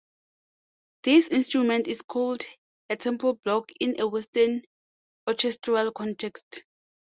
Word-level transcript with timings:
This 1.03 1.27
instrument 1.27 1.85
is 1.85 2.01
called 2.01 2.43
a 2.89 2.95
temple 2.97 3.35
block 3.43 3.69
in 3.79 3.99
a 4.01 4.07
Western 4.07 4.63
orchestral 5.27 5.91
context. 5.91 6.63